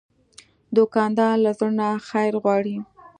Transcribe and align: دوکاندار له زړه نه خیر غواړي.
دوکاندار 0.75 1.35
له 1.45 1.51
زړه 1.57 1.71
نه 1.79 1.87
خیر 2.09 2.33
غواړي. 2.43 2.77